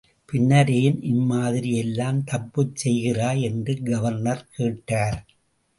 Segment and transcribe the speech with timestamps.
[0.29, 3.41] பின்னர் ஏன் இம்மாதிரி எல்லாம் தப்பு செய்கிறாய்?
[3.41, 5.19] என்று கவர்னர் கேட்டார்.